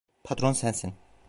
[0.23, 0.95] Patron sensin.